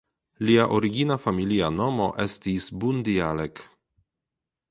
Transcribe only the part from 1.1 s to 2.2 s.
familia nomo